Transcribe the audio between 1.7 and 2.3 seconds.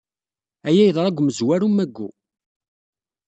Mayyu.